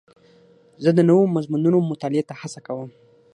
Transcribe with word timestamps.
زه 0.83 0.89
د 0.93 0.99
نوو 1.09 1.23
مضمونونو 1.35 1.77
مطالعې 1.91 2.23
ته 2.29 2.33
هڅه 2.41 2.59
کوم. 2.67 2.89